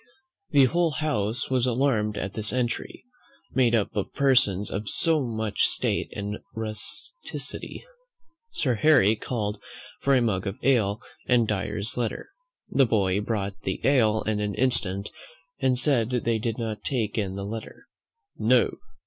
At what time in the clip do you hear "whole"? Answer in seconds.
0.65-0.89